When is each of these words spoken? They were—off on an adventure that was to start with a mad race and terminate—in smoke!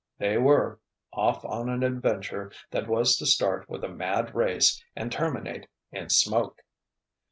They 0.17 0.35
were—off 0.39 1.45
on 1.45 1.69
an 1.69 1.83
adventure 1.83 2.51
that 2.71 2.87
was 2.87 3.17
to 3.17 3.27
start 3.27 3.69
with 3.69 3.83
a 3.83 3.87
mad 3.87 4.33
race 4.33 4.83
and 4.95 5.11
terminate—in 5.11 6.09
smoke! 6.09 6.63